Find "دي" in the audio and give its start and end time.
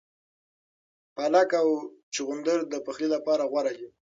3.79-3.87